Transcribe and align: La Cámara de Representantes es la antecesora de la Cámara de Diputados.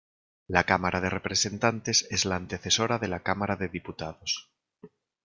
La 0.47 0.63
Cámara 0.63 0.99
de 0.99 1.11
Representantes 1.11 2.07
es 2.09 2.25
la 2.25 2.35
antecesora 2.35 2.97
de 2.97 3.07
la 3.07 3.21
Cámara 3.21 3.55
de 3.55 3.67
Diputados. 3.69 4.49